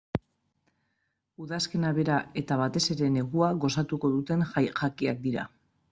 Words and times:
Udazkena 1.43 1.91
bera 1.99 2.17
eta 2.43 2.57
batez 2.63 2.83
ere 2.95 3.11
negua 3.19 3.53
gozatuko 3.67 4.15
duten 4.15 4.45
jakiak 4.55 5.11
dira. 5.29 5.47